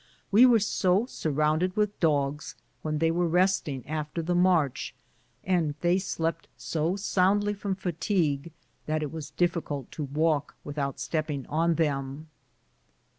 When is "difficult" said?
9.29-9.91